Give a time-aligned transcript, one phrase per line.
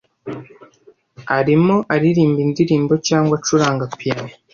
[1.37, 4.33] Arimo aririmba indirimbo cyangwa acuranga piyano?